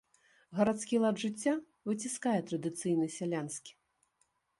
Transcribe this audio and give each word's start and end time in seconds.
Гарадскі 0.59 1.01
лад 1.03 1.19
жыцця 1.23 1.53
выціскае 1.89 2.33
традыцыйны 2.49 3.05
сялянскі. 3.17 3.71